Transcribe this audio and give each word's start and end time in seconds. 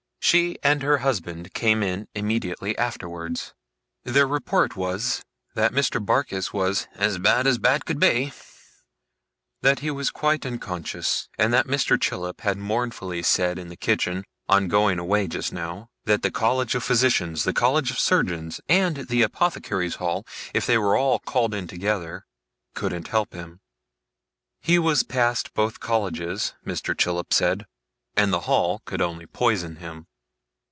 She 0.23 0.57
and 0.63 0.81
her 0.81 0.99
husband 0.99 1.53
came 1.53 1.83
in 1.83 2.07
immediately 2.15 2.77
afterwards. 2.77 3.53
Their 4.05 4.27
report 4.27 4.77
was, 4.77 5.25
that 5.55 5.73
Mr. 5.73 5.99
Barkis 6.01 6.53
was 6.53 6.87
'as 6.93 7.17
bad 7.17 7.45
as 7.47 7.57
bad 7.57 7.85
could 7.85 7.99
be'; 7.99 8.31
that 9.61 9.79
he 9.79 9.91
was 9.91 10.09
quite 10.09 10.45
unconscious; 10.45 11.27
and 11.37 11.51
that 11.53 11.67
Mr. 11.67 11.99
Chillip 11.99 12.41
had 12.41 12.57
mournfully 12.57 13.21
said 13.23 13.59
in 13.59 13.67
the 13.67 13.75
kitchen, 13.75 14.23
on 14.47 14.69
going 14.69 14.99
away 14.99 15.27
just 15.27 15.51
now, 15.51 15.89
that 16.05 16.21
the 16.21 16.31
College 16.31 16.75
of 16.75 16.83
Physicians, 16.83 17.43
the 17.43 17.51
College 17.51 17.91
of 17.91 17.99
Surgeons, 17.99 18.61
and 18.69 19.11
Apothecaries' 19.11 19.95
Hall, 19.95 20.25
if 20.53 20.65
they 20.65 20.77
were 20.77 20.95
all 20.95 21.19
called 21.19 21.53
in 21.53 21.67
together, 21.67 22.25
couldn't 22.73 23.09
help 23.09 23.33
him. 23.33 23.59
He 24.61 24.79
was 24.79 25.03
past 25.03 25.53
both 25.53 25.81
Colleges, 25.81 26.53
Mr. 26.65 26.95
Chillip 26.97 27.33
said, 27.33 27.65
and 28.15 28.31
the 28.31 28.41
Hall 28.41 28.81
could 28.85 29.01
only 29.01 29.25
poison 29.25 29.77
him. 29.77 30.07